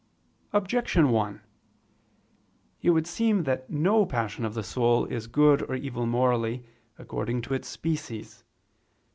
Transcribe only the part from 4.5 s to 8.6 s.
the soul is good or evil morally according to its species.